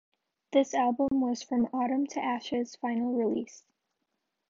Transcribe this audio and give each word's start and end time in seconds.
This 0.51 0.73
album 0.73 1.21
was 1.21 1.43
From 1.43 1.67
Autumn 1.71 2.07
to 2.07 2.19
Ashes' 2.19 2.75
final 2.75 3.13
release. 3.13 3.63